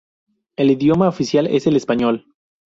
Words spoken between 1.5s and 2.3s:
el español.